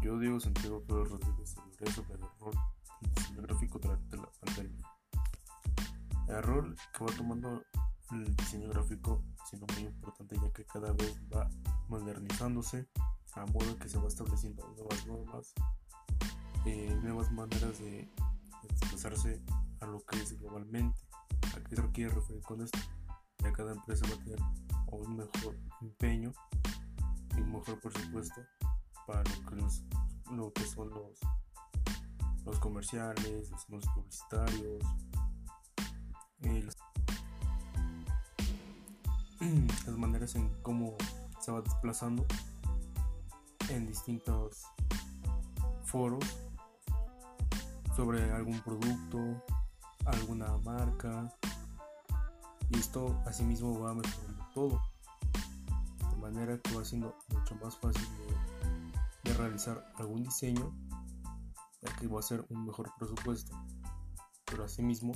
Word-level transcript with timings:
Yo 0.00 0.16
digo 0.18 0.38
Santiago 0.38 0.80
Pedro 0.84 1.04
Rodríguez 1.04 1.56
hablaré 1.56 1.92
sobre 1.92 2.14
el 2.14 2.20
rol 2.38 2.54
del 3.00 3.14
diseño 3.14 3.42
gráfico 3.42 3.78
durante 3.80 4.16
la 4.16 4.30
pandemia. 4.40 4.86
El 6.28 6.42
rol 6.42 6.76
que 6.92 7.04
va 7.04 7.12
tomando 7.16 7.62
el 8.12 8.36
diseño 8.36 8.68
gráfico 8.68 9.24
siendo 9.48 9.66
muy 9.74 9.84
importante 9.84 10.36
ya 10.40 10.52
que 10.52 10.64
cada 10.66 10.92
vez 10.92 11.20
va 11.34 11.50
modernizándose 11.88 12.88
a 13.34 13.44
modo 13.46 13.76
que 13.78 13.88
se 13.88 13.98
va 13.98 14.06
estableciendo 14.06 14.68
nuevas 14.76 15.06
normas, 15.06 15.52
eh, 16.64 16.96
nuevas 17.02 17.32
maneras 17.32 17.78
de 17.78 18.08
expresarse 18.62 19.42
a 19.80 19.86
lo 19.86 20.00
que 20.04 20.22
es 20.22 20.38
globalmente. 20.38 20.98
¿A 21.56 21.60
qué 21.68 21.74
se 21.74 21.82
quiere 21.90 22.14
referir 22.14 22.42
con 22.42 22.62
esto? 22.62 22.78
Ya 23.42 23.52
cada 23.52 23.72
empresa 23.72 24.06
va 24.08 24.14
a 24.14 24.24
tener 24.24 24.38
un 24.92 25.16
mejor 25.16 25.58
empeño 25.80 26.32
y 27.36 27.40
un 27.40 27.52
mejor 27.52 27.80
presupuesto 27.80 28.40
para 29.08 29.24
lo 30.30 30.52
que, 30.52 30.66
son 30.66 30.90
los, 30.90 31.18
los 32.44 32.58
comerciales, 32.58 33.50
los 33.50 33.86
publicitarios, 33.86 34.84
eh, 36.42 36.68
las 39.86 39.96
maneras 39.96 40.34
en 40.34 40.50
cómo 40.60 40.94
se 41.40 41.52
va 41.52 41.62
desplazando 41.62 42.26
en 43.70 43.86
distintos 43.86 44.64
foros 45.84 46.22
sobre 47.96 48.30
algún 48.32 48.60
producto, 48.60 49.42
alguna 50.04 50.54
marca 50.58 51.34
y 52.68 52.78
esto 52.78 53.18
asimismo 53.24 53.80
va 53.80 53.94
mejorando 53.94 54.44
todo 54.52 54.82
de 56.10 56.16
manera 56.18 56.58
que 56.58 56.76
va 56.76 56.84
siendo 56.84 57.16
mucho 57.30 57.54
más 57.54 57.74
fácil 57.78 58.06
realizar 59.38 59.92
algún 59.96 60.22
diseño 60.22 60.76
ya 61.80 61.94
que 61.96 62.08
va 62.08 62.20
a 62.20 62.22
ser 62.22 62.44
un 62.50 62.66
mejor 62.66 62.90
presupuesto. 62.98 63.56
Pero 64.44 64.64
asimismo 64.64 65.12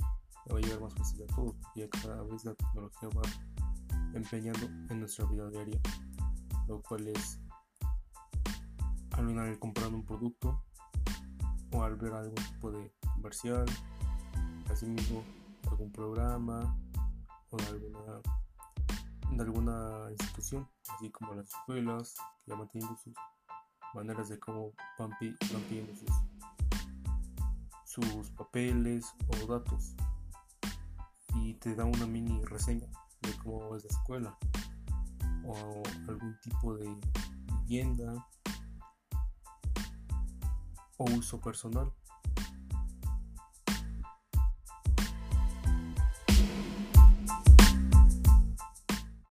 va 0.51 0.57
a 0.57 0.61
llegar 0.61 0.81
más 0.81 0.93
fácil 0.93 1.23
a 1.23 1.35
todos 1.35 1.55
ya 1.75 1.87
que 1.89 1.99
cada 2.01 2.23
vez 2.23 2.43
la 2.45 2.53
tecnología 2.55 3.09
va 3.09 3.21
empeñando 4.13 4.65
en 4.89 4.99
nuestra 4.99 5.25
vida 5.25 5.49
diaria, 5.49 5.79
lo 6.67 6.81
cual 6.81 7.07
es 7.07 7.39
al 9.11 9.59
comprando 9.59 9.97
un 9.97 10.05
producto 10.05 10.63
o 11.71 11.83
al 11.83 11.95
ver 11.95 12.13
algún 12.13 12.35
tipo 12.35 12.71
de 12.71 12.93
comercial, 13.15 13.65
asimismo 14.71 15.23
algún 15.69 15.91
programa 15.91 16.77
o 17.49 17.57
de 17.57 17.65
alguna, 17.67 18.21
de 19.31 19.43
alguna 19.43 20.11
institución, 20.11 20.67
así 20.89 21.11
como 21.11 21.33
las 21.35 21.47
escuelas 21.47 22.15
que 22.43 22.51
ya 22.51 22.55
manteniendo 22.55 22.95
sus 22.97 23.13
maneras 23.93 24.29
de 24.29 24.39
cómo 24.39 24.71
van, 24.97 25.11
pidiendo 25.19 25.93
sus, 25.95 26.09
sus 27.85 28.29
papeles 28.31 29.05
o 29.27 29.47
datos. 29.47 29.95
Y 31.35 31.55
te 31.55 31.75
da 31.75 31.85
una 31.85 32.05
mini 32.05 32.43
reseña 32.45 32.87
de 33.21 33.33
cómo 33.43 33.75
es 33.75 33.83
la 33.83 33.89
escuela. 33.89 34.37
O 35.45 35.83
algún 36.07 36.39
tipo 36.41 36.75
de 36.75 36.95
vivienda. 37.61 38.27
O 40.97 41.05
uso 41.05 41.41
personal 41.41 41.91